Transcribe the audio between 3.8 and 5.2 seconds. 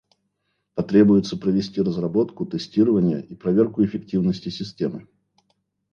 эффективности системы.